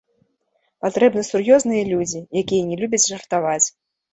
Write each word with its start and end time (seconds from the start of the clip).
Патрэбны 0.85 1.23
сур'ёзныя 1.27 1.83
людзі, 1.91 2.25
якія 2.45 2.63
не 2.71 2.81
любяць 2.83 3.05
жартаваць. 3.11 3.63